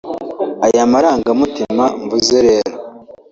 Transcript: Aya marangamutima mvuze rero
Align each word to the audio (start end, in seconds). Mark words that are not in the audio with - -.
Aya 0.65 0.83
marangamutima 0.91 1.83
mvuze 2.03 2.37
rero 2.47 2.71